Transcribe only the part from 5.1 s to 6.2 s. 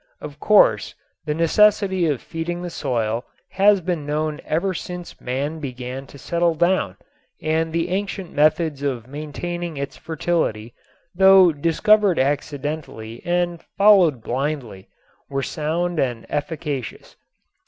man began to